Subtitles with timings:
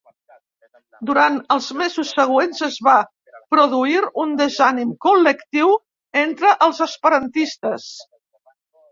[1.07, 2.95] Durant els mesos següents es va
[3.55, 5.75] produir un desànim col·lectiu
[6.23, 7.87] entre els esperantistes.